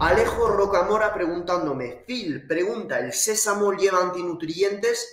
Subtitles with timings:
[0.00, 5.08] Alejo Rocamora preguntándome, Phil, pregunta, ¿el sésamo lleva antinutrientes?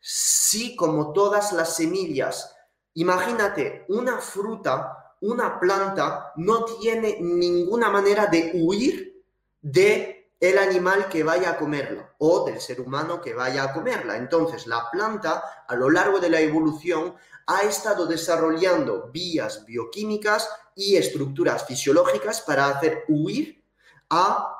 [0.00, 2.56] Sí, como todas las semillas.
[2.94, 9.22] Imagínate, una fruta, una planta, no tiene ninguna manera de huir
[9.60, 14.16] de el animal que vaya a comerla o del ser humano que vaya a comerla.
[14.16, 17.14] Entonces, la planta a lo largo de la evolución
[17.46, 23.61] ha estado desarrollando vías bioquímicas y estructuras fisiológicas para hacer huir
[24.12, 24.58] a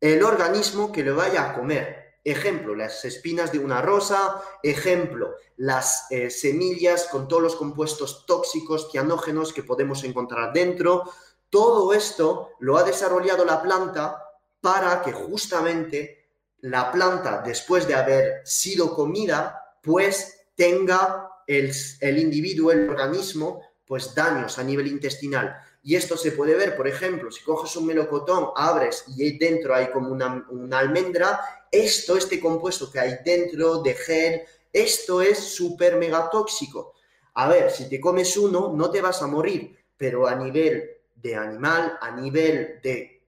[0.00, 2.18] el organismo que le vaya a comer.
[2.24, 8.90] Ejemplo, las espinas de una rosa, ejemplo, las eh, semillas con todos los compuestos tóxicos,
[8.90, 11.04] cianógenos que podemos encontrar dentro.
[11.50, 14.24] Todo esto lo ha desarrollado la planta
[14.60, 22.72] para que justamente la planta, después de haber sido comida, pues tenga el, el individuo,
[22.72, 25.56] el organismo, pues daños a nivel intestinal.
[25.88, 29.74] Y esto se puede ver, por ejemplo, si coges un melocotón, abres y ahí dentro
[29.74, 31.40] hay como una, almendra,
[31.72, 36.92] esto, este compuesto que hay dentro de gel, esto es súper mega tóxico.
[37.32, 41.36] A ver, si te comes uno, no te vas a morir, pero a nivel de
[41.36, 43.22] animal, a nivel de,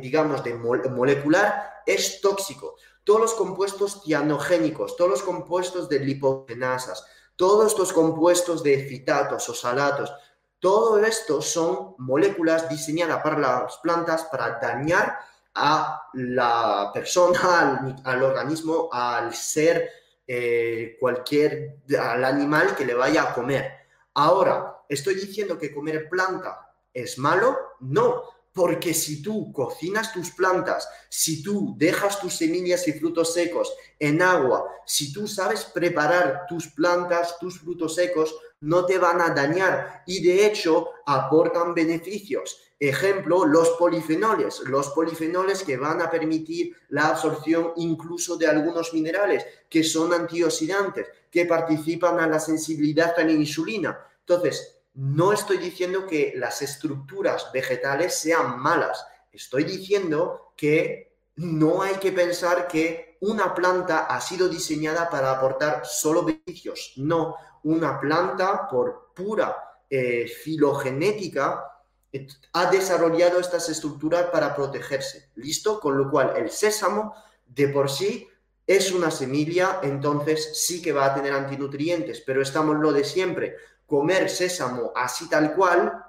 [0.00, 2.76] digamos, de molecular, es tóxico.
[3.02, 9.54] Todos los compuestos cianogénicos, todos los compuestos de lipogenasas, todos estos compuestos de citatos o
[9.54, 10.12] salatos,
[10.60, 15.18] todo esto son moléculas diseñadas para las plantas para dañar
[15.54, 19.90] a la persona, al, organismo, al ser,
[20.26, 23.72] eh, cualquier, al animal que le vaya a comer.
[24.14, 27.56] Ahora, ¿estoy diciendo que comer planta es malo?
[27.80, 33.72] No, porque si tú cocinas tus plantas, si tú dejas tus semillas y frutos secos
[33.98, 39.30] en agua, si tú sabes preparar tus plantas, tus frutos secos, no te van a
[39.30, 42.60] dañar y de hecho aportan beneficios.
[42.80, 49.44] Ejemplo, los polifenoles, los polifenoles que van a permitir la absorción incluso de algunos minerales
[49.68, 53.98] que son antioxidantes, que participan a la sensibilidad a la insulina.
[54.20, 61.94] Entonces, no estoy diciendo que las estructuras vegetales sean malas, estoy diciendo que no hay
[61.94, 66.92] que pensar que una planta ha sido diseñada para aportar solo beneficios.
[66.96, 69.56] No, una planta por pura
[69.90, 71.64] eh, filogenética
[72.52, 75.30] ha desarrollado estas estructuras para protegerse.
[75.36, 75.78] ¿Listo?
[75.78, 77.14] Con lo cual el sésamo
[77.46, 78.28] de por sí
[78.66, 83.56] es una semilla, entonces sí que va a tener antinutrientes, pero estamos lo de siempre
[83.86, 86.04] comer sésamo así tal cual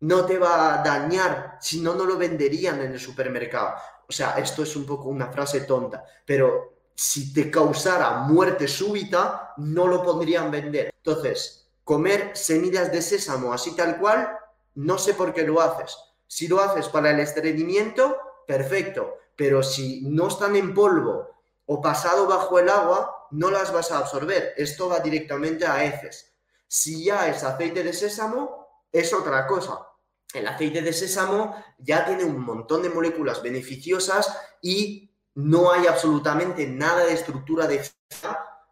[0.00, 3.74] no te va a dañar, si no, no lo venderían en el supermercado.
[4.08, 9.54] O sea, esto es un poco una frase tonta, pero si te causara muerte súbita,
[9.58, 10.92] no lo podrían vender.
[10.96, 14.36] Entonces, comer semillas de sésamo así tal cual,
[14.74, 15.96] no sé por qué lo haces.
[16.26, 18.16] Si lo haces para el estreñimiento,
[18.48, 21.28] perfecto, pero si no están en polvo
[21.66, 24.54] o pasado bajo el agua, no las vas a absorber.
[24.56, 26.34] Esto va directamente a heces.
[26.66, 29.86] Si ya es aceite de sésamo, es otra cosa.
[30.34, 35.07] El aceite de sésamo ya tiene un montón de moléculas beneficiosas y
[35.38, 37.80] no hay absolutamente nada de estructura de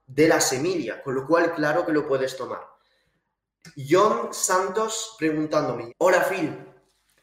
[0.09, 2.61] de la semilla, con lo cual claro que lo puedes tomar.
[3.77, 6.59] John Santos preguntándome, hola Phil,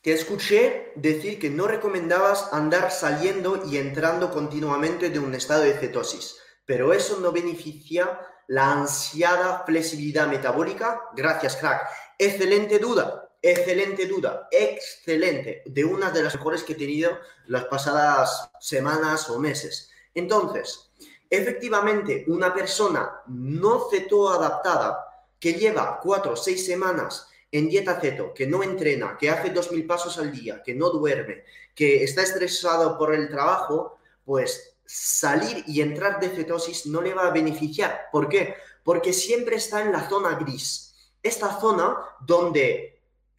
[0.02, 5.74] te escuché decir que no recomendabas andar saliendo y entrando continuamente de un estado de
[5.74, 11.02] cetosis, pero eso no beneficia la ansiada flexibilidad metabólica?
[11.16, 11.88] Gracias, crack.
[12.18, 18.50] Excelente duda, excelente duda, excelente, de una de las mejores que he tenido las pasadas
[18.62, 19.92] semanas o meses.
[20.16, 20.90] Entonces,
[21.30, 25.06] efectivamente, una persona no ceto adaptada
[25.40, 29.72] que lleva cuatro o seis semanas en dieta ceto, que no entrena, que hace dos
[29.72, 31.44] mil pasos al día, que no duerme,
[31.76, 37.28] que está estresado por el trabajo, pues salir y entrar de cetosis no le va
[37.28, 38.08] a beneficiar.
[38.12, 38.56] ¿Por qué?
[38.84, 41.12] Porque siempre está en la zona gris.
[41.22, 42.93] Esta zona donde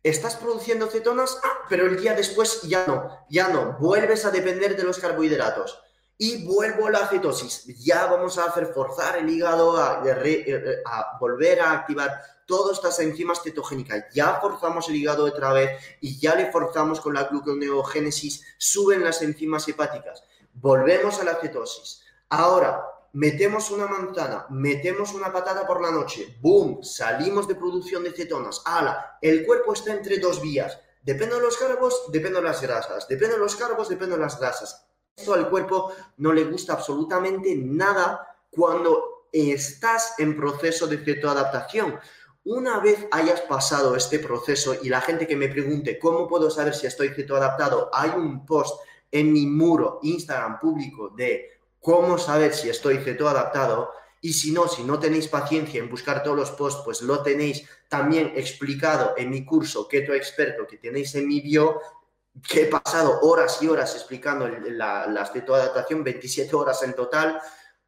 [0.05, 4.77] estás produciendo cetonas, ah, pero el día después ya no, ya no, vuelves a depender
[4.77, 5.81] de los carbohidratos.
[6.17, 7.65] y vuelvo a la cetosis.
[7.85, 13.43] Ya vamos a hacer forzar el hígado a, a volver a activar todas estas enzimas
[13.43, 14.05] cetogénicas.
[14.15, 19.23] Ya forzamos el hígado otra vez y ya le forzamos con la gluconeogénesis, suben las
[19.23, 20.23] enzimas hepáticas.
[20.53, 22.05] Volvemos a la cetosis.
[22.29, 26.83] Ahora, metemos una manzana, metemos una patata por la noche, ¡boom!
[26.83, 28.63] Salimos de producción de cetonas.
[28.65, 29.19] ¡Hala!
[29.23, 30.79] El cuerpo está entre dos vías.
[31.03, 33.07] Depende de los carbos, depende de las grasas.
[33.07, 34.87] Depende de los carbos, depende de las grasas.
[35.17, 41.99] Esto al cuerpo no le gusta absolutamente nada cuando estás en proceso de cetoadaptación.
[42.45, 46.75] Una vez hayas pasado este proceso y la gente que me pregunte cómo puedo saber
[46.75, 48.81] si estoy cetoadaptado, hay un post
[49.13, 51.54] en mi muro Instagram público de
[51.85, 53.93] cómo saber si estoy cetoadaptado.
[54.23, 57.69] Y si no, si no tenéis paciencia en buscar todos los posts, pues lo tenéis
[57.91, 61.79] también explicado en mi curso Keto Experto que tenéis en mi bio,
[62.49, 67.39] que he pasado horas y horas explicando la, la cetoadaptación, 27 horas en total.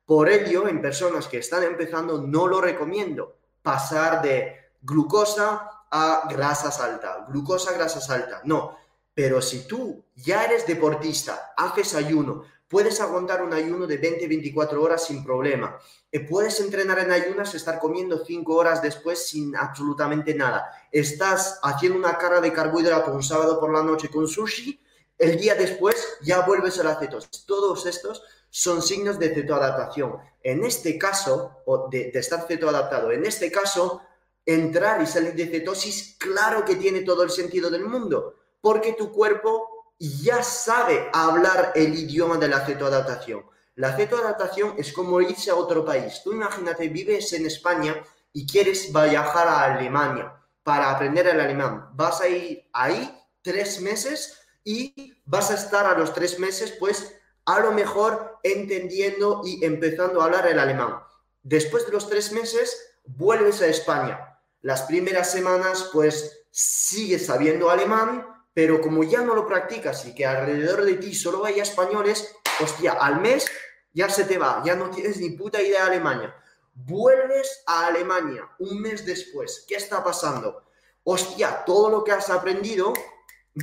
[0.04, 6.80] Por ello, en personas que están empezando, no lo recomiendo pasar de glucosa a grasas
[6.80, 8.42] alta, glucosa, grasas alta.
[8.44, 8.76] No,
[9.14, 15.04] pero si tú ya eres deportista, haces ayuno, puedes aguantar un ayuno de 20-24 horas
[15.04, 15.78] sin problema.
[16.10, 20.70] Eh, puedes entrenar en ayunas, estar comiendo 5 horas después sin absolutamente nada.
[20.90, 24.80] Estás haciendo una carga de carbohidrato un sábado por la noche con sushi,
[25.18, 27.46] el día después ya vuelves a la cetosis.
[27.46, 30.18] Todos estos son signos de cetoadaptación.
[30.42, 34.02] En este caso, o de, de estar cetoadaptado, en este caso,
[34.44, 38.34] entrar y salir de cetosis, claro que tiene todo el sentido del mundo
[38.66, 43.44] porque tu cuerpo ya sabe hablar el idioma de la cetoadaptación.
[43.76, 46.20] La cetoadaptación es como irse a otro país.
[46.24, 47.94] Tú imagínate, vives en España
[48.32, 50.32] y quieres viajar a Alemania
[50.62, 51.90] para aprender el alemán.
[51.94, 53.10] Vas a ir ahí
[53.42, 57.14] tres meses y vas a estar a los tres meses, pues
[57.44, 60.96] a lo mejor entendiendo y empezando a hablar el alemán.
[61.42, 64.38] Después de los tres meses, vuelves a España.
[64.62, 68.26] Las primeras semanas, pues sigues sabiendo alemán,
[68.56, 72.92] pero como ya no lo practicas y que alrededor de ti solo hay españoles, hostia,
[72.92, 73.46] al mes
[73.92, 76.34] ya se te va, ya no tienes ni puta idea de Alemania.
[76.72, 80.62] Vuelves a Alemania un mes después, ¿qué está pasando?
[81.04, 82.94] Hostia, todo lo que has aprendido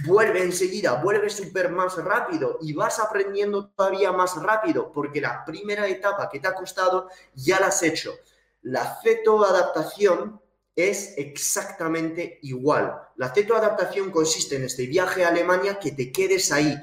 [0.06, 5.88] vuelve enseguida, vuelve súper más rápido y vas aprendiendo todavía más rápido porque la primera
[5.88, 8.14] etapa que te ha costado ya la has hecho.
[8.62, 10.40] La cetoadaptación
[10.76, 13.00] es exactamente igual.
[13.16, 16.76] La cetoadaptación consiste en este viaje a Alemania que te quedes ahí.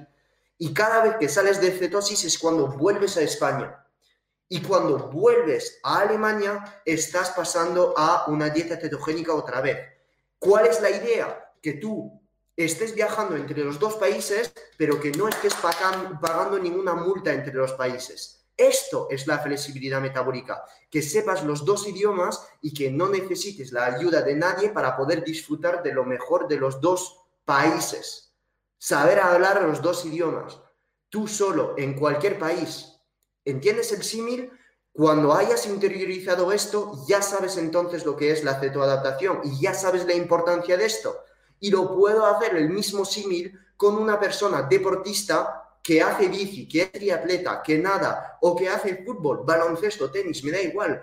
[0.58, 3.84] Y cada vez que sales de cetosis es cuando vuelves a España.
[4.48, 9.78] Y cuando vuelves a Alemania estás pasando a una dieta cetogénica otra vez.
[10.38, 11.52] ¿Cuál es la idea?
[11.62, 12.20] Que tú
[12.56, 17.72] estés viajando entre los dos países, pero que no estés pagando ninguna multa entre los
[17.72, 18.39] países.
[18.60, 23.86] Esto es la flexibilidad metabólica, que sepas los dos idiomas y que no necesites la
[23.86, 28.34] ayuda de nadie para poder disfrutar de lo mejor de los dos países.
[28.76, 30.60] Saber hablar los dos idiomas,
[31.08, 33.00] tú solo, en cualquier país.
[33.46, 34.52] ¿Entiendes el símil?
[34.92, 40.04] Cuando hayas interiorizado esto, ya sabes entonces lo que es la cetoadaptación y ya sabes
[40.04, 41.16] la importancia de esto.
[41.60, 46.82] Y lo puedo hacer el mismo símil con una persona deportista que hace bici, que
[46.82, 51.02] es triatleta, que nada, o que hace fútbol, baloncesto, tenis, me da igual.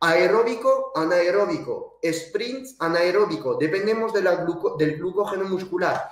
[0.00, 4.46] Aeróbico, anaeróbico, sprint, anaeróbico, dependemos de la
[4.78, 6.08] del glucógeno muscular.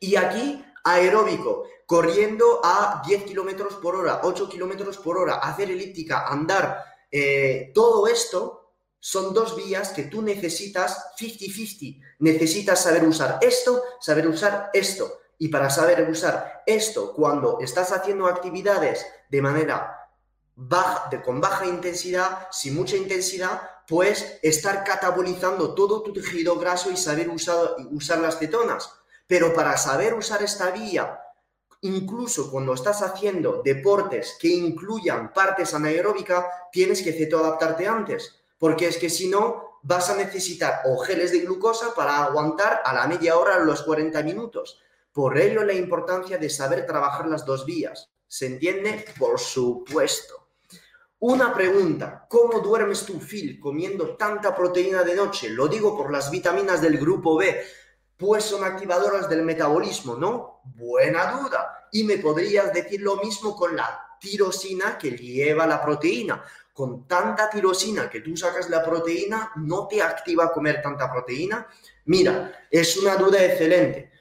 [0.00, 6.26] Y aquí, aeróbico, corriendo a 10 kilómetros por hora, 8 kilómetros por hora, hacer elíptica,
[6.26, 12.00] andar, eh, todo esto son dos vías que tú necesitas 50-50.
[12.18, 15.20] Necesitas saber usar esto, saber usar esto.
[15.38, 19.98] Y para saber usar esto cuando estás haciendo actividades de manera
[21.10, 26.96] de, con baja intensidad, sin mucha intensidad, pues estar catabolizando todo tu tejido graso y
[26.96, 28.92] saber usar, usar las cetonas.
[29.26, 31.20] Pero para saber usar esta vía,
[31.82, 38.34] incluso cuando estás haciendo deportes que incluyan partes anaeróbicas, tienes que cetoadaptarte antes.
[38.58, 43.06] Porque es que si no, vas a necesitar o de glucosa para aguantar a la
[43.06, 44.80] media hora los 40 minutos.
[45.18, 48.08] Por ello la importancia de saber trabajar las dos vías.
[48.28, 49.04] ¿Se entiende?
[49.18, 50.50] Por supuesto.
[51.18, 55.48] Una pregunta, ¿cómo duermes tú, Phil, comiendo tanta proteína de noche?
[55.48, 57.60] Lo digo por las vitaminas del grupo B,
[58.16, 60.60] pues son activadoras del metabolismo, ¿no?
[60.62, 61.88] Buena duda.
[61.90, 66.44] Y me podrías decir lo mismo con la tirosina que lleva la proteína.
[66.72, 71.66] Con tanta tirosina que tú sacas la proteína, ¿no te activa comer tanta proteína?
[72.04, 74.12] Mira, es una duda excelente.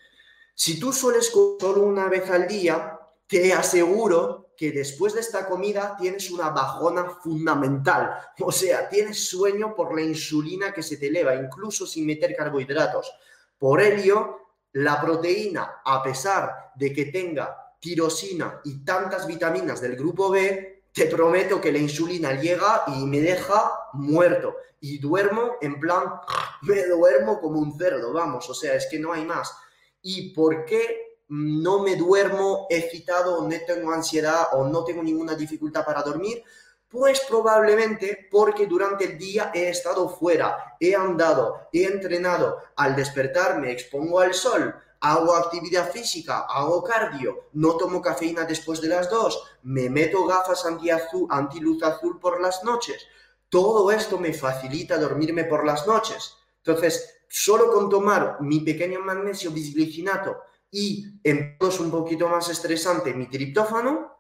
[0.60, 5.48] Si tú sueles comer solo una vez al día, te aseguro que después de esta
[5.48, 8.18] comida tienes una bajona fundamental.
[8.42, 13.14] O sea, tienes sueño por la insulina que se te eleva, incluso sin meter carbohidratos.
[13.60, 20.32] Por ello, la proteína, a pesar de que tenga tirosina y tantas vitaminas del grupo
[20.32, 24.56] B, te prometo que la insulina llega y me deja muerto.
[24.80, 26.16] Y duermo en plan,
[26.64, 29.54] me duermo como un cerdo, vamos, o sea, es que no hay más.
[30.02, 35.86] ¿Y por qué no me duermo excitado, no tengo ansiedad o no tengo ninguna dificultad
[35.86, 36.44] para dormir?
[36.90, 43.60] Pues probablemente porque durante el día he estado fuera, he andado, he entrenado, al despertar
[43.60, 49.10] me expongo al sol, hago actividad física, hago cardio, no tomo cafeína después de las
[49.10, 53.06] dos, me meto gafas anti-luz azul por las noches.
[53.50, 56.36] Todo esto me facilita dormirme por las noches.
[56.58, 60.42] Entonces, solo con tomar mi pequeño magnesio bisglicinato
[60.72, 64.18] y en todos un poquito más estresante mi triptófano,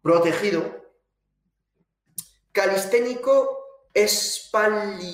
[0.00, 0.82] protegido.
[2.52, 3.58] Calisténico
[3.94, 5.08] espalidoso.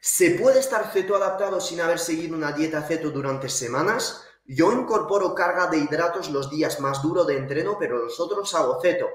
[0.00, 4.22] ¿Se puede estar ceto adaptado sin haber seguido una dieta ceto durante semanas?
[4.44, 8.80] Yo incorporo carga de hidratos los días más duros de entreno, pero los otros hago
[8.80, 9.08] ceto.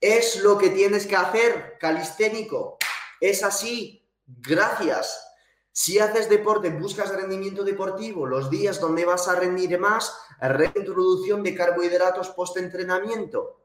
[0.00, 2.78] Es lo que tienes que hacer, calisténico.
[3.22, 4.04] Es así.
[4.26, 5.24] Gracias.
[5.70, 11.54] Si haces deporte, buscas rendimiento deportivo, los días donde vas a rendir más, reintroducción de
[11.54, 13.62] carbohidratos post-entrenamiento.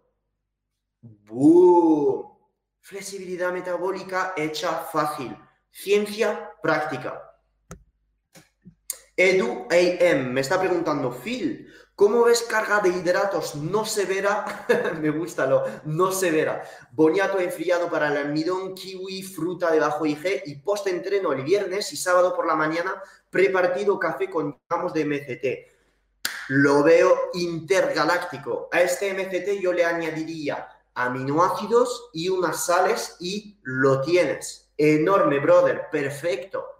[1.02, 2.38] ¡Bum!
[2.82, 5.36] Flexibilidad metabólica hecha fácil.
[5.72, 7.42] Ciencia práctica.
[9.16, 14.68] Edu AM me está preguntando, Phil, ¿Cómo ves carga de hidratos no severa?
[15.02, 16.62] Me gusta lo no severa.
[16.92, 21.98] Boniato enfriado para el almidón, kiwi, fruta de bajo IG y post-entreno el viernes y
[21.98, 23.02] sábado por la mañana,
[23.32, 26.30] prepartido café con gramos de MCT.
[26.50, 28.70] Lo veo intergaláctico.
[28.72, 34.70] A este MCT yo le añadiría aminoácidos y unas sales y lo tienes.
[34.78, 35.88] Enorme, brother.
[35.92, 36.77] Perfecto.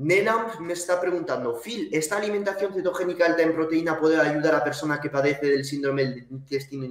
[0.00, 4.98] Nelam me está preguntando, Phil, ¿esta alimentación cetogénica alta en proteína puede ayudar a personas
[4.98, 6.86] que padece del síndrome del intestino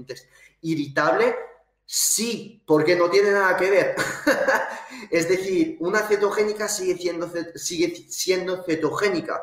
[0.62, 1.36] irritable?
[1.84, 3.96] Sí, porque no tiene nada que ver.
[5.10, 9.42] es decir, una cetogénica sigue siendo, sigue siendo cetogénica.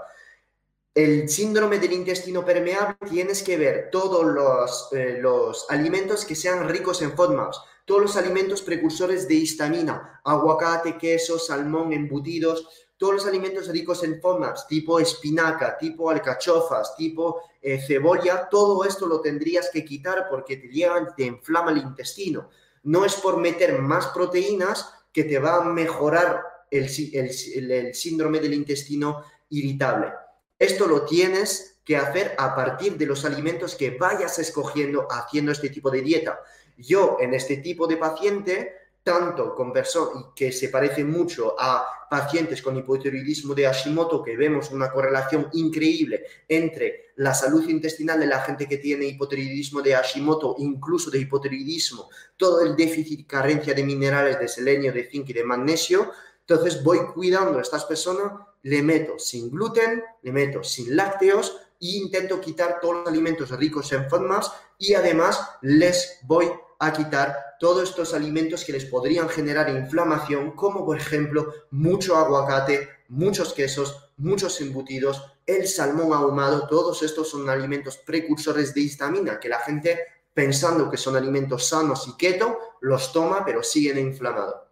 [0.95, 6.69] El síndrome del intestino permeable tienes que ver todos los, eh, los alimentos que sean
[6.69, 13.27] ricos en FODMAPs, todos los alimentos precursores de histamina, aguacate, queso, salmón, embutidos, todos los
[13.27, 19.71] alimentos ricos en FODMAPs, tipo espinaca, tipo alcachofas, tipo eh, cebolla, todo esto lo tendrías
[19.71, 22.49] que quitar porque te llevan, te inflama el intestino.
[22.85, 28.55] No es por meter más proteínas que te va a mejorar el, el síndrome del
[28.55, 30.13] intestino irritable.
[30.59, 35.69] Esto lo tienes que hacer a partir de los alimentos que vayas escogiendo haciendo este
[35.69, 36.41] tipo de dieta.
[36.79, 38.75] Yo en este tipo de paciente
[39.07, 44.73] tanto con personas que se parece mucho a pacientes con hipotiroidismo de Hashimoto, que vemos
[44.73, 50.57] una correlación increíble entre la salud intestinal de la gente que tiene hipotiroidismo de Hashimoto,
[50.59, 55.45] incluso de hipotiroidismo, todo el déficit carencia de minerales de selenio, de zinc y de
[55.45, 56.11] magnesio.
[56.41, 58.33] Entonces voy cuidando a estas personas,
[58.63, 63.93] le meto sin gluten, le meto sin lácteos e intento quitar todos los alimentos ricos
[63.93, 69.69] en FODMAPs y además les voy a quitar todos estos alimentos que les podrían generar
[69.71, 77.31] inflamación, como por ejemplo mucho aguacate, muchos quesos, muchos embutidos, el salmón ahumado, todos estos
[77.31, 80.01] son alimentos precursores de histamina que la gente
[80.35, 84.67] pensando que son alimentos sanos y keto, los toma pero siguen inflamados.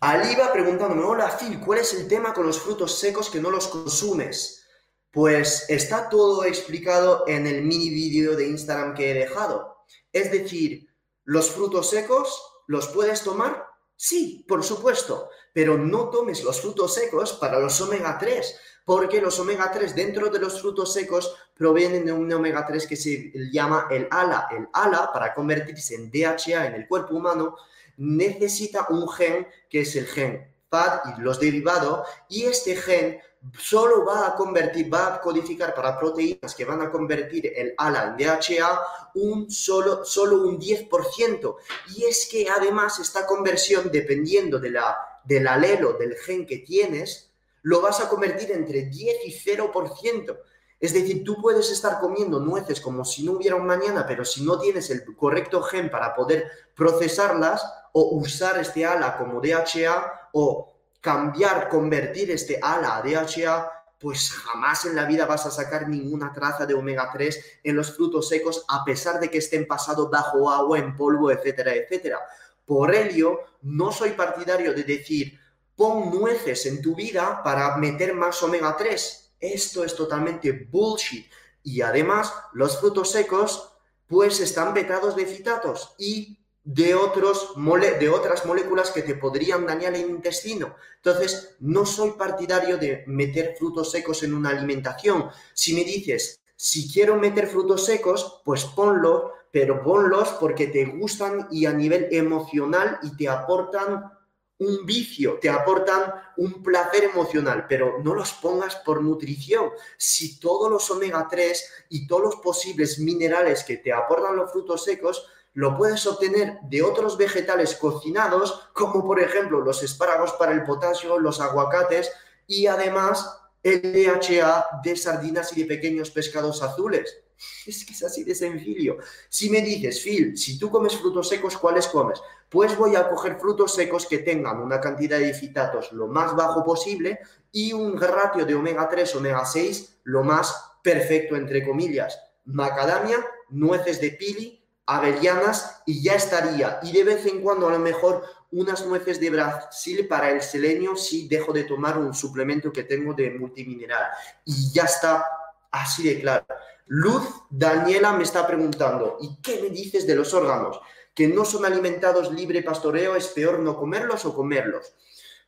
[0.00, 3.66] Aliva preguntándome, hola Phil, ¿cuál es el tema con los frutos secos que no los
[3.66, 4.64] consumes?
[5.10, 9.77] Pues está todo explicado en el mini vídeo de Instagram que he dejado.
[10.12, 10.88] Es decir,
[11.24, 13.66] ¿los frutos secos los puedes tomar?
[13.96, 19.38] Sí, por supuesto, pero no tomes los frutos secos para los omega 3, porque los
[19.40, 23.88] omega 3 dentro de los frutos secos provienen de un omega 3 que se llama
[23.90, 24.48] el ALA.
[24.50, 27.56] El ALA, para convertirse en DHA en el cuerpo humano,
[27.96, 33.20] necesita un gen que es el gen FAT y los derivados, y este gen
[33.58, 38.04] solo va a convertir, va a codificar para proteínas que van a convertir el ALA
[38.04, 38.80] en DHA
[39.14, 41.56] un solo, solo un 10%.
[41.96, 47.32] Y es que además esta conversión, dependiendo de la, del alelo del gen que tienes,
[47.62, 50.38] lo vas a convertir entre 10 y 0%.
[50.80, 54.44] Es decir, tú puedes estar comiendo nueces como si no hubiera un mañana, pero si
[54.44, 60.77] no tienes el correcto gen para poder procesarlas o usar este ALA como DHA o
[61.00, 66.32] cambiar, convertir este ALA a DHA, pues jamás en la vida vas a sacar ninguna
[66.32, 70.50] traza de omega 3 en los frutos secos a pesar de que estén pasados bajo
[70.50, 72.20] agua, en polvo, etcétera, etcétera.
[72.64, 75.38] Por ello, no soy partidario de decir,
[75.74, 79.32] pon nueces en tu vida para meter más omega 3.
[79.40, 81.30] Esto es totalmente bullshit.
[81.62, 83.72] Y además, los frutos secos,
[84.06, 86.37] pues están vetados de citatos y
[86.68, 87.54] de, otros
[87.98, 90.76] de otras moléculas que te podrían dañar el intestino.
[90.96, 95.30] Entonces, no soy partidario de meter frutos secos en una alimentación.
[95.54, 101.48] Si me dices, si quiero meter frutos secos, pues ponlo, pero ponlos porque te gustan
[101.50, 104.12] y a nivel emocional y te aportan
[104.58, 109.70] un vicio, te aportan un placer emocional, pero no los pongas por nutrición.
[109.96, 114.84] Si todos los omega 3 y todos los posibles minerales que te aportan los frutos
[114.84, 115.26] secos
[115.58, 121.18] lo puedes obtener de otros vegetales cocinados, como por ejemplo los espárragos para el potasio,
[121.18, 122.12] los aguacates
[122.46, 127.12] y además el DHA de sardinas y de pequeños pescados azules.
[127.66, 128.98] Es que es así de sencillo.
[129.28, 132.20] Si me dices, Phil, si tú comes frutos secos, ¿cuáles comes?
[132.48, 136.64] Pues voy a coger frutos secos que tengan una cantidad de fitatos lo más bajo
[136.64, 137.18] posible
[137.50, 142.16] y un ratio de omega 3, omega 6 lo más perfecto, entre comillas.
[142.44, 144.58] Macadamia, nueces de pili,
[144.88, 146.80] avellanas y ya estaría.
[146.82, 150.96] Y de vez en cuando a lo mejor unas nueces de Brasil para el selenio
[150.96, 154.10] si dejo de tomar un suplemento que tengo de multimineral.
[154.46, 155.26] Y ya está
[155.70, 156.46] así de claro.
[156.86, 160.80] Luz Daniela me está preguntando, ¿y qué me dices de los órganos?
[161.14, 163.14] ¿Que no son alimentados libre pastoreo?
[163.14, 164.94] ¿Es peor no comerlos o comerlos?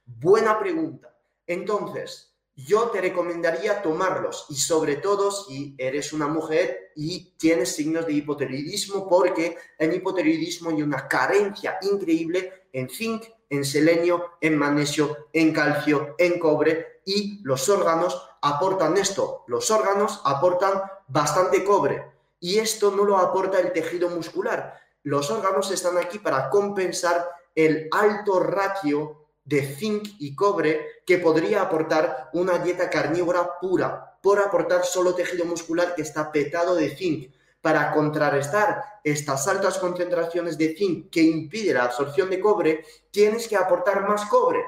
[0.04, 1.16] Buena pregunta.
[1.46, 8.06] Entonces, yo te recomendaría tomarlos y sobre todo si eres una mujer y tienes signos
[8.06, 15.28] de hipotiroidismo porque en hipotiroidismo hay una carencia increíble en zinc, en selenio, en magnesio,
[15.32, 19.44] en calcio, en cobre y los órganos aportan esto.
[19.46, 22.04] Los órganos aportan bastante cobre
[22.38, 24.78] y esto no lo aporta el tejido muscular.
[25.02, 29.19] Los órganos están aquí para compensar el alto ratio
[29.50, 35.44] de zinc y cobre que podría aportar una dieta carnívora pura, por aportar solo tejido
[35.44, 37.34] muscular que está petado de zinc.
[37.60, 43.56] Para contrarrestar estas altas concentraciones de zinc que impide la absorción de cobre, tienes que
[43.56, 44.60] aportar más cobre.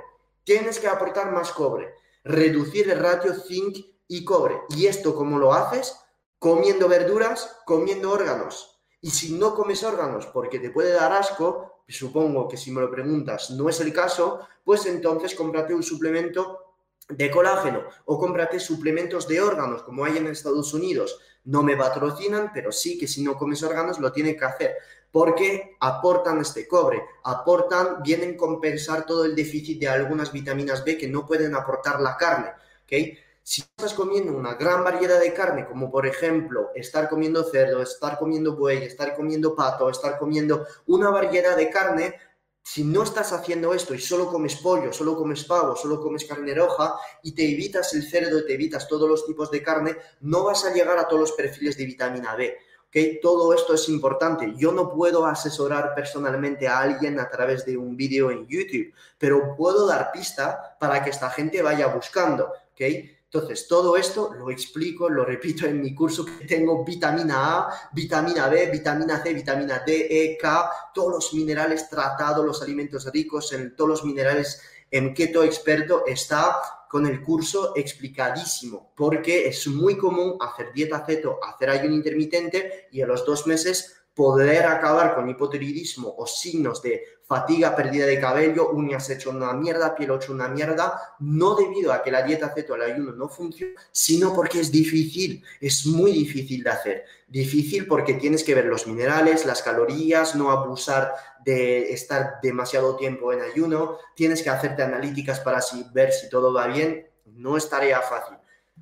[0.43, 1.95] Tienes que aportar más cobre.
[2.25, 3.77] Reducir el ratio zinc
[4.09, 4.63] y cobre.
[4.71, 5.97] ¿Y esto cómo lo haces?
[6.41, 8.72] Comiendo verduras, comiendo órganos.
[9.03, 12.91] Y si no comes órganos porque te puede dar asco, supongo que si me lo
[12.91, 16.77] preguntas no es el caso, pues entonces cómprate un suplemento
[17.09, 21.19] de colágeno o cómprate suplementos de órganos como hay en Estados Unidos.
[21.45, 24.77] No me patrocinan, pero sí que si no comes órganos lo tienes que hacer
[25.11, 30.97] porque aportan este cobre, aportan, vienen a compensar todo el déficit de algunas vitaminas B
[30.97, 32.53] que no pueden aportar la carne.
[32.85, 33.19] ¿okay?
[33.45, 38.17] Si estás comiendo una gran variedad de carne, como por ejemplo estar comiendo cerdo, estar
[38.17, 42.15] comiendo buey, estar comiendo pato, estar comiendo una variedad de carne,
[42.63, 46.55] si no estás haciendo esto y solo comes pollo, solo comes pavo, solo comes carne
[46.55, 50.45] roja y te evitas el cerdo y te evitas todos los tipos de carne, no
[50.45, 52.57] vas a llegar a todos los perfiles de vitamina B.
[52.87, 53.19] ¿okay?
[53.21, 54.55] Todo esto es importante.
[54.57, 59.57] Yo no puedo asesorar personalmente a alguien a través de un vídeo en YouTube, pero
[59.57, 62.53] puedo dar pista para que esta gente vaya buscando.
[62.73, 63.22] ¿okay?
[63.35, 68.47] Entonces, todo esto lo explico, lo repito en mi curso que tengo vitamina A, vitamina
[68.47, 73.75] B, vitamina C, vitamina D, E, K, todos los minerales tratados, los alimentos ricos en
[73.75, 80.37] todos los minerales en keto experto está con el curso explicadísimo, porque es muy común
[80.39, 86.15] hacer dieta ceto, hacer ayuno intermitente y a los dos meses poder acabar con hipotiroidismo
[86.19, 91.17] o signos de fatiga, pérdida de cabello, uñas hecho una mierda, piel hecho una mierda,
[91.21, 95.43] no debido a que la dieta ceto al ayuno no funciona, sino porque es difícil,
[95.61, 97.05] es muy difícil de hacer.
[97.27, 103.33] Difícil porque tienes que ver los minerales, las calorías, no abusar de estar demasiado tiempo
[103.33, 105.61] en ayuno, tienes que hacerte analíticas para
[105.95, 108.37] ver si todo va bien, no es tarea fácil.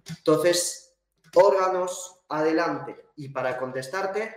[0.09, 0.95] Entonces,
[1.35, 2.97] órganos, adelante.
[3.16, 4.35] Y para contestarte,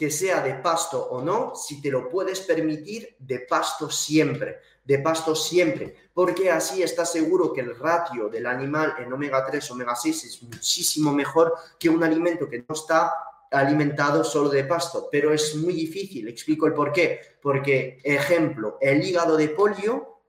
[0.00, 4.98] que sea de pasto o no, si te lo puedes permitir, de pasto siempre, de
[5.00, 9.94] pasto siempre, porque así estás seguro que el ratio del animal en omega 3, omega
[9.94, 13.12] 6 es muchísimo mejor que un alimento que no está
[13.50, 19.04] alimentado solo de pasto, pero es muy difícil, explico el por qué, porque ejemplo, el
[19.04, 20.22] hígado de polio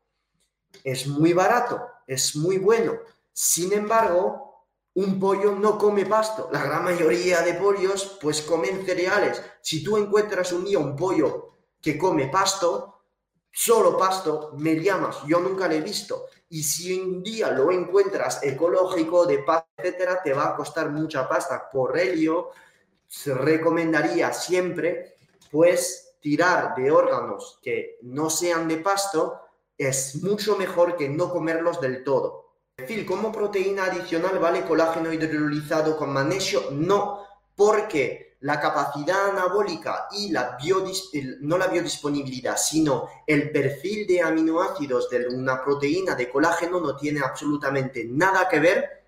[0.84, 2.98] es muy barato, es muy bueno,
[3.32, 4.51] sin embargo,
[4.94, 6.50] un pollo no come pasto.
[6.52, 9.42] La gran mayoría de pollos pues comen cereales.
[9.62, 11.52] Si tú encuentras un día un pollo
[11.82, 13.02] que come pasto,
[13.52, 16.26] solo pasto, me llamas, yo nunca lo he visto.
[16.50, 21.28] Y si un día lo encuentras ecológico, de paz, etcétera, te va a costar mucha
[21.28, 21.70] pasta.
[21.70, 22.50] Por ello,
[23.08, 25.16] se recomendaría siempre,
[25.50, 29.40] pues, tirar de órganos que no sean de pasto
[29.78, 32.51] es mucho mejor que no comerlos del todo.
[32.88, 36.72] Phil, ¿como proteína adicional vale colágeno hidrolizado con magnesio?
[36.72, 37.24] No,
[37.56, 40.58] porque la capacidad anabólica y la
[41.42, 47.22] no la biodisponibilidad, sino el perfil de aminoácidos de una proteína de colágeno no tiene
[47.22, 49.04] absolutamente nada que ver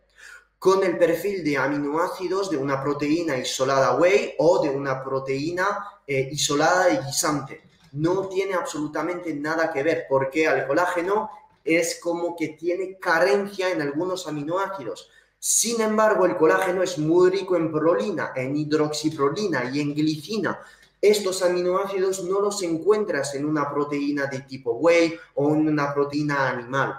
[0.60, 6.30] con el perfil de aminoácidos de una proteína isolada whey o de una proteína eh,
[6.32, 7.64] isolada de guisante.
[7.94, 11.30] No tiene absolutamente nada que ver porque el colágeno
[11.64, 15.10] es como que tiene carencia en algunos aminoácidos.
[15.40, 20.60] Sin embargo, el colágeno es muy rico en prolina, en hidroxiprolina y en glicina.
[21.02, 26.50] Estos aminoácidos no los encuentras en una proteína de tipo whey o en una proteína
[26.50, 26.98] animal.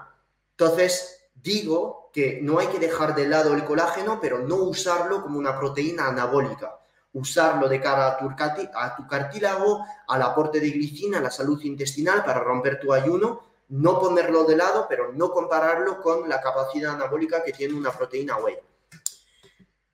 [0.51, 5.39] Entonces, digo que no hay que dejar de lado el colágeno, pero no usarlo como
[5.39, 6.79] una proteína anabólica.
[7.15, 11.61] Usarlo de cara a tu, a tu cartílago, al aporte de glicina, a la salud
[11.63, 16.95] intestinal para romper tu ayuno no ponerlo de lado, pero no compararlo con la capacidad
[16.95, 18.57] anabólica que tiene una proteína whey.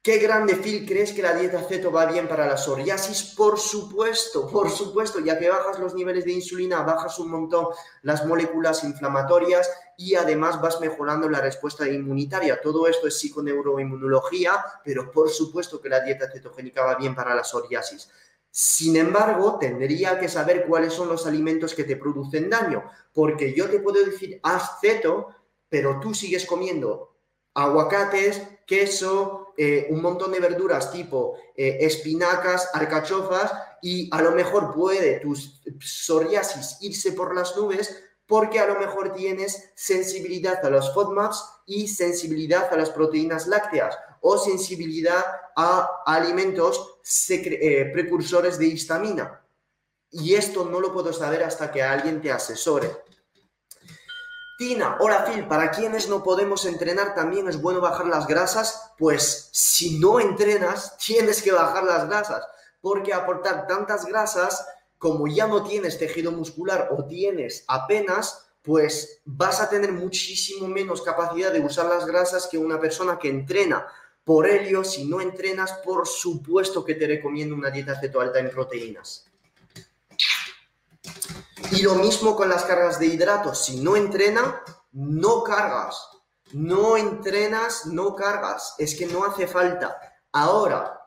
[0.02, 3.34] ¿Qué grande, Phil, crees que la dieta ceto va bien para la psoriasis?
[3.36, 7.66] Por supuesto, por supuesto, ya que bajas los niveles de insulina, bajas un montón
[8.00, 12.62] las moléculas inflamatorias y además vas mejorando la respuesta inmunitaria.
[12.62, 17.44] Todo esto es psiconeuroinmunología, pero por supuesto que la dieta cetogénica va bien para la
[17.44, 18.08] psoriasis.
[18.50, 23.68] Sin embargo, tendría que saber cuáles son los alimentos que te producen daño, porque yo
[23.70, 25.28] te puedo decir, haz ceto,
[25.68, 27.16] pero tú sigues comiendo
[27.54, 34.72] aguacates, queso, eh, un montón de verduras tipo eh, espinacas, arcachofas, y a lo mejor
[34.72, 40.94] puede tu psoriasis irse por las nubes porque a lo mejor tienes sensibilidad a los
[40.94, 45.24] FODMAPs y sensibilidad a las proteínas lácteas o sensibilidad
[45.56, 49.42] a alimentos eh, precursores de histamina.
[50.12, 52.98] Y esto no lo puedo saber hasta que alguien te asesore.
[54.58, 59.48] Tina, hola Phil, para quienes no podemos entrenar también es bueno bajar las grasas, pues
[59.50, 62.46] si no entrenas tienes que bajar las grasas,
[62.80, 64.64] porque aportar tantas grasas
[65.00, 71.00] como ya no tienes tejido muscular o tienes apenas, pues vas a tener muchísimo menos
[71.00, 73.86] capacidad de usar las grasas que una persona que entrena.
[74.22, 78.50] Por ello, si no entrenas, por supuesto que te recomiendo una dieta ceto alta en
[78.50, 79.24] proteínas.
[81.72, 83.64] Y lo mismo con las cargas de hidratos.
[83.64, 86.10] Si no entrena, no cargas.
[86.52, 88.74] No entrenas, no cargas.
[88.76, 89.98] Es que no hace falta.
[90.30, 90.99] Ahora,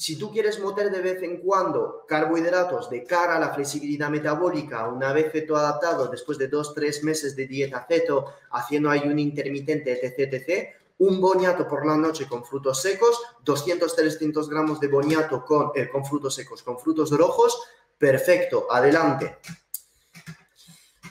[0.00, 4.88] si tú quieres meter de vez en cuando carbohidratos de cara a la flexibilidad metabólica,
[4.88, 9.92] una vez ceto adaptado, después de dos, tres meses de dieta ceto, haciendo ayuno intermitente,
[9.92, 10.68] etc., etc.,
[11.00, 16.02] un boniato por la noche con frutos secos, 200-300 gramos de boniato con, eh, con
[16.02, 17.62] frutos secos, con frutos rojos,
[17.98, 19.36] perfecto, adelante.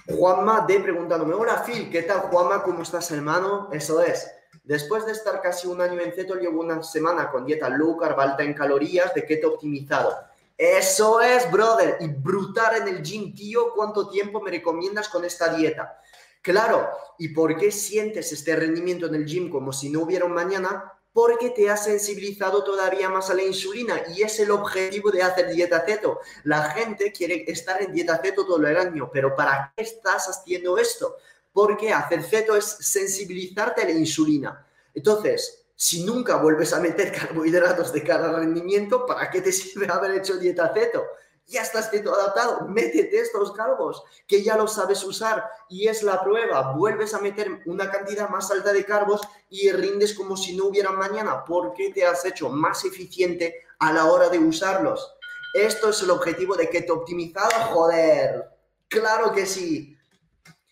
[0.08, 2.64] Juanma de preguntándome, hola Phil, ¿qué tal Juanma?
[2.64, 3.70] ¿Cómo estás hermano?
[3.72, 4.39] Eso es.
[4.70, 8.20] Después de estar casi un año en ceto, llevo una semana con dieta low carb,
[8.20, 10.16] alta en calorías, de keto optimizado.
[10.56, 11.98] Eso es, brother.
[12.02, 13.74] Y brutal en el gym, tío.
[13.74, 16.00] ¿Cuánto tiempo me recomiendas con esta dieta?
[16.44, 16.88] Claro.
[17.18, 20.94] ¿Y por qué sientes este rendimiento en el gym como si no hubiera un mañana?
[21.12, 25.50] Porque te has sensibilizado todavía más a la insulina y es el objetivo de hacer
[25.50, 26.20] dieta ceto.
[26.44, 30.78] La gente quiere estar en dieta ceto todo el año, pero ¿para qué estás haciendo
[30.78, 31.16] esto?
[31.54, 34.66] Porque hacer ceto es sensibilizarte a la insulina.
[34.94, 40.12] Entonces, si nunca vuelves a meter carbohidratos de cada rendimiento, ¿para qué te sirve haber
[40.12, 41.06] hecho dieta ceto?
[41.48, 46.22] Ya estás ceto adaptado, métete estos carbos que ya los sabes usar y es la
[46.22, 46.74] prueba.
[46.74, 50.92] Vuelves a meter una cantidad más alta de carbos y rindes como si no hubiera
[50.92, 55.16] mañana porque te has hecho más eficiente a la hora de usarlos.
[55.54, 58.50] Esto es el objetivo de keto optimizado, joder.
[58.88, 59.98] Claro que sí.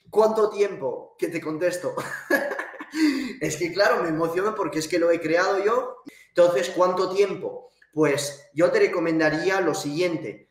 [0.10, 1.16] ¿Cuánto tiempo?
[1.18, 1.96] Que te contesto.
[3.42, 5.98] es que claro, me emociono porque es que lo he creado yo.
[6.30, 7.72] Entonces, ¿cuánto tiempo?
[7.92, 10.50] Pues yo te recomendaría lo siguiente.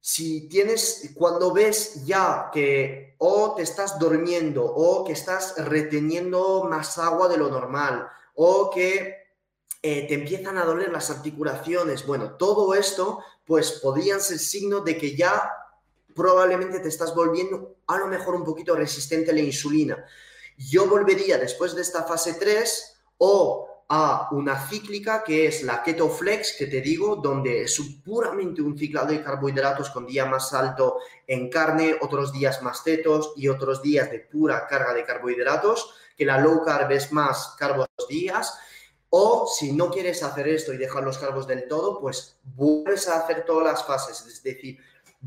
[0.00, 6.98] Si tienes, cuando ves ya que o te estás durmiendo o que estás reteniendo más
[6.98, 9.24] agua de lo normal o que
[9.82, 14.98] eh, te empiezan a doler las articulaciones, bueno, todo esto pues podrían ser signos de
[14.98, 15.50] que ya
[16.14, 20.04] probablemente te estás volviendo a lo mejor un poquito resistente a la insulina.
[20.56, 26.08] Yo volvería después de esta fase 3 o a una cíclica que es la Keto
[26.08, 30.98] Flex, que te digo, donde es puramente un ciclado de carbohidratos con día más alto
[31.26, 36.24] en carne, otros días más cetos y otros días de pura carga de carbohidratos, que
[36.24, 38.58] la low carb es más carbos días.
[39.10, 43.20] O si no quieres hacer esto y dejar los carbos del todo, pues vuelves a
[43.20, 44.78] hacer todas las fases, es decir,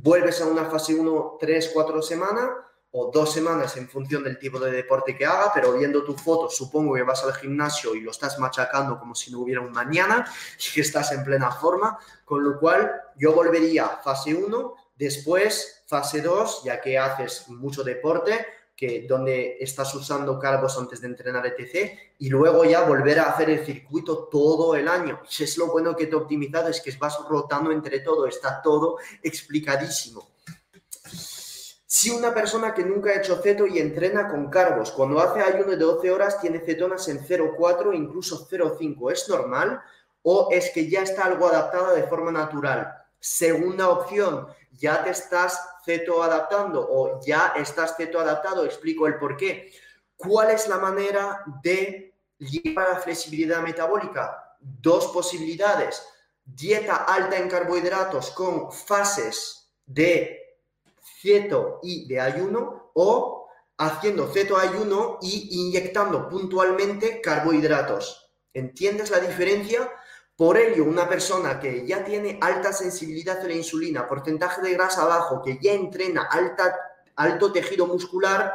[0.02, 2.50] vuelves a una fase 1, 3, 4 semanas
[2.92, 6.50] o dos semanas en función del tipo de deporte que haga, pero viendo tu foto
[6.50, 10.26] supongo que vas al gimnasio y lo estás machacando como si no hubiera un mañana
[10.60, 16.22] y que estás en plena forma, con lo cual yo volvería fase 1, después fase
[16.22, 18.46] 2, ya que haces mucho deporte,
[18.78, 21.98] que donde estás usando carbos antes de entrenar etc.
[22.20, 25.20] Y luego ya volver a hacer el circuito todo el año.
[25.38, 28.62] Y es lo bueno que te he optimizado, es que vas rotando entre todo, está
[28.62, 30.30] todo explicadísimo.
[31.90, 35.72] Si una persona que nunca ha hecho ceto y entrena con carbos, cuando hace ayuno
[35.72, 39.82] de 12 horas tiene cetonas en 0,4 incluso 0,5, ¿es normal?
[40.22, 42.94] ¿O es que ya está algo adaptado de forma natural?
[43.20, 49.38] Segunda opción, ya te estás ceto adaptando o ya estás ceto adaptado, explico el por
[49.38, 49.72] qué.
[50.18, 54.56] ¿Cuál es la manera de llegar a la flexibilidad metabólica?
[54.60, 56.04] Dos posibilidades.
[56.44, 60.60] Dieta alta en carbohidratos con fases de
[61.22, 63.48] ceto y de ayuno o
[63.78, 68.34] haciendo ceto ayuno y inyectando puntualmente carbohidratos.
[68.54, 69.90] ¿Entiendes la diferencia?
[70.38, 75.04] Por ello, una persona que ya tiene alta sensibilidad a la insulina, porcentaje de grasa
[75.04, 76.30] bajo, que ya entrena
[77.16, 78.54] alto tejido muscular,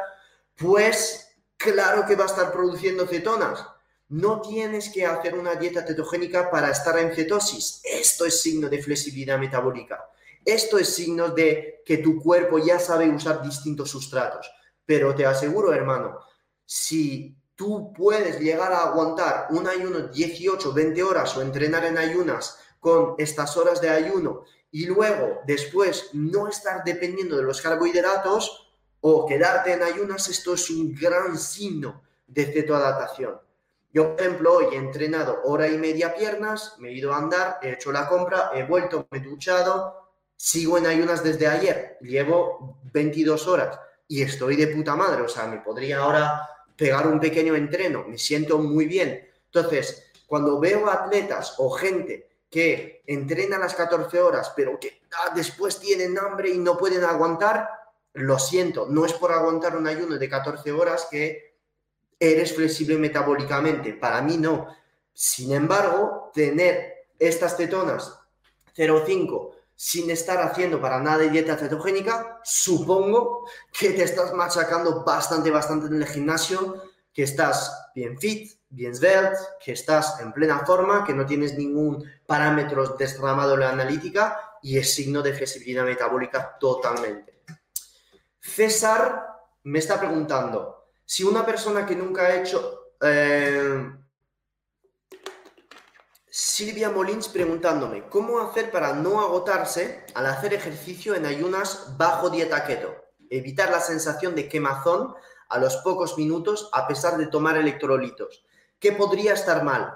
[0.55, 3.65] pues claro que va a estar produciendo cetonas.
[4.07, 7.81] No tienes que hacer una dieta cetogénica para estar en cetosis.
[7.83, 10.09] Esto es signo de flexibilidad metabólica.
[10.45, 14.49] Esto es signo de que tu cuerpo ya sabe usar distintos sustratos.
[14.85, 16.19] Pero te aseguro, hermano,
[16.65, 22.59] si tú puedes llegar a aguantar un ayuno 18, 20 horas o entrenar en ayunas
[22.79, 29.25] con estas horas de ayuno y luego después no estar dependiendo de los carbohidratos o
[29.25, 33.39] quedarte en ayunas, esto es un gran signo de cetoadaptación.
[33.91, 37.59] Yo, por ejemplo, hoy he entrenado hora y media piernas, me he ido a andar,
[37.61, 42.79] he hecho la compra, he vuelto, me he duchado, sigo en ayunas desde ayer, llevo
[42.91, 47.55] 22 horas y estoy de puta madre, o sea, me podría ahora pegar un pequeño
[47.55, 49.27] entreno, me siento muy bien.
[49.45, 55.79] Entonces, cuando veo atletas o gente que entrena las 14 horas, pero que ah, después
[55.79, 57.67] tienen hambre y no pueden aguantar,
[58.13, 61.55] lo siento, no es por aguantar un ayuno de 14 horas que
[62.19, 64.67] eres flexible metabólicamente, para mí no.
[65.13, 68.19] Sin embargo, tener estas cetonas
[68.75, 69.51] 0,5
[69.85, 73.45] sin estar haciendo para nada dieta cetogénica, supongo
[73.77, 79.35] que te estás machacando bastante, bastante en el gimnasio, que estás bien fit, bien svelte,
[79.61, 84.77] que estás en plena forma, que no tienes ningún parámetro desramado en la analítica y
[84.77, 87.43] es signo de flexibilidad metabólica totalmente.
[88.39, 92.93] César me está preguntando, si una persona que nunca ha hecho...
[93.01, 93.97] Eh,
[96.35, 102.65] Silvia Molins preguntándome, ¿cómo hacer para no agotarse al hacer ejercicio en ayunas bajo dieta
[102.65, 103.05] keto?
[103.29, 105.13] Evitar la sensación de quemazón
[105.47, 108.47] a los pocos minutos a pesar de tomar electrolitos.
[108.79, 109.95] ¿Qué podría estar mal?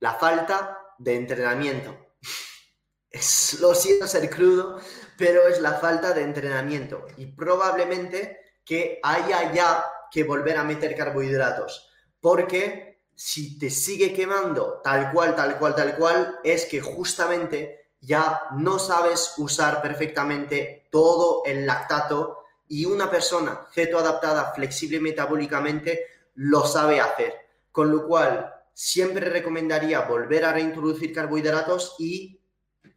[0.00, 1.94] La falta de entrenamiento.
[3.10, 4.80] Es, lo siento ser crudo,
[5.18, 7.06] pero es la falta de entrenamiento.
[7.18, 11.90] Y probablemente que haya ya que volver a meter carbohidratos.
[12.20, 18.42] Porque si te sigue quemando tal cual, tal cual, tal cual, es que justamente ya
[18.56, 27.00] no sabes usar perfectamente todo el lactato y una persona cetoadaptada, flexible metabólicamente, lo sabe
[27.00, 27.34] hacer.
[27.72, 32.38] Con lo cual, siempre recomendaría volver a reintroducir carbohidratos y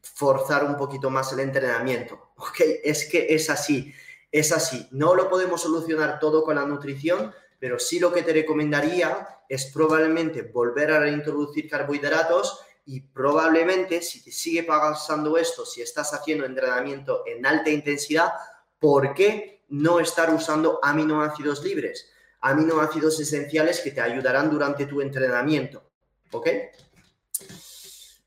[0.01, 2.31] forzar un poquito más el entrenamiento.
[2.35, 2.59] ¿Ok?
[2.83, 3.93] Es que es así,
[4.31, 4.87] es así.
[4.91, 9.65] No lo podemos solucionar todo con la nutrición, pero sí lo que te recomendaría es
[9.73, 16.45] probablemente volver a reintroducir carbohidratos y probablemente si te sigue pasando esto, si estás haciendo
[16.45, 18.31] entrenamiento en alta intensidad,
[18.79, 22.09] ¿por qué no estar usando aminoácidos libres?
[22.41, 25.83] Aminoácidos esenciales que te ayudarán durante tu entrenamiento.
[26.31, 26.47] ¿Ok?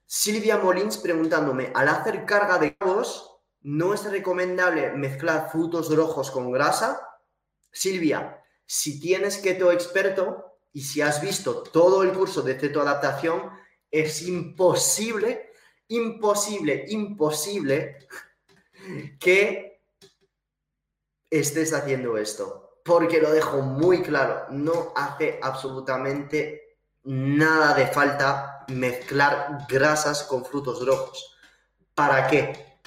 [0.06, 6.52] Silvia Molins preguntándome, al hacer carga de carbos, ¿no es recomendable mezclar frutos rojos con
[6.52, 7.00] grasa?
[7.70, 8.41] Silvia,
[8.72, 13.50] si tienes keto experto y si has visto todo el curso de cetoadaptación,
[13.90, 15.52] es imposible,
[15.88, 17.98] imposible, imposible
[19.20, 19.82] que
[21.28, 22.80] estés haciendo esto.
[22.82, 30.82] Porque lo dejo muy claro, no hace absolutamente nada de falta mezclar grasas con frutos
[30.86, 31.36] rojos.
[31.94, 32.80] ¿Para qué?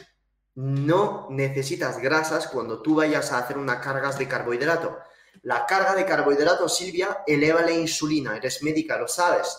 [0.56, 4.98] No necesitas grasas cuando tú vayas a hacer una carga de carbohidrato.
[5.43, 8.38] La carga de carbohidrato, Silvia, eleva la insulina.
[8.38, 9.58] Eres médica, lo sabes.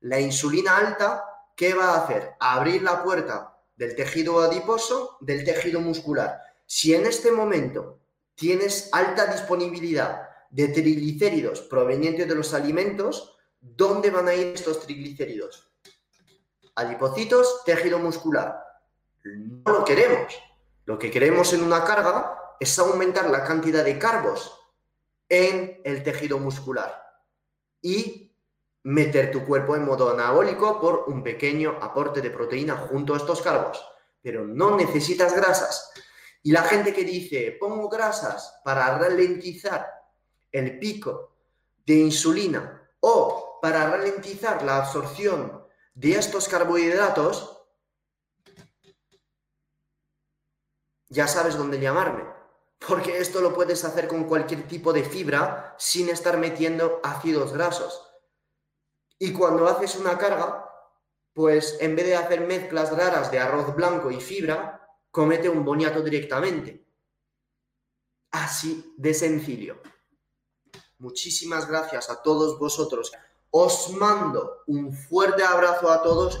[0.00, 1.24] La insulina alta,
[1.56, 2.34] ¿qué va a hacer?
[2.38, 6.40] Abrir la puerta del tejido adiposo, del tejido muscular.
[6.66, 8.00] Si en este momento
[8.34, 15.70] tienes alta disponibilidad de triglicéridos provenientes de los alimentos, ¿dónde van a ir estos triglicéridos?
[16.74, 18.62] Adipocitos, tejido muscular.
[19.24, 20.32] No lo queremos.
[20.84, 24.57] Lo que queremos en una carga es aumentar la cantidad de carbos
[25.28, 27.02] en el tejido muscular
[27.82, 28.34] y
[28.84, 33.42] meter tu cuerpo en modo anabólico por un pequeño aporte de proteína junto a estos
[33.42, 33.84] carbos.
[34.22, 35.92] Pero no necesitas grasas.
[36.42, 39.86] Y la gente que dice, pongo grasas para ralentizar
[40.50, 41.36] el pico
[41.84, 45.64] de insulina o para ralentizar la absorción
[45.94, 47.66] de estos carbohidratos,
[51.08, 52.37] ya sabes dónde llamarme.
[52.86, 58.02] Porque esto lo puedes hacer con cualquier tipo de fibra sin estar metiendo ácidos grasos.
[59.18, 60.68] Y cuando haces una carga,
[61.32, 66.02] pues en vez de hacer mezclas raras de arroz blanco y fibra, comete un boniato
[66.02, 66.86] directamente.
[68.30, 69.80] Así de sencillo.
[70.98, 73.12] Muchísimas gracias a todos vosotros.
[73.50, 76.40] Os mando un fuerte abrazo a todos.